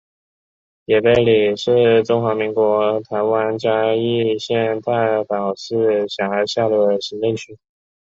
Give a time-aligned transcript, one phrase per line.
[0.87, 7.59] 旧埤里是中华民国台湾嘉义县太保市辖下的行政区。